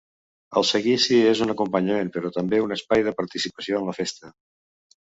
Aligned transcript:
El 0.61 0.65
Seguici 0.69 1.19
és 1.33 1.43
un 1.47 1.53
acompanyament 1.55 2.11
però 2.17 2.33
també 2.39 2.65
un 2.65 2.75
espai 2.79 3.07
de 3.11 3.17
participació 3.23 3.83
en 3.83 3.89
la 3.93 3.99
festa. 4.03 4.37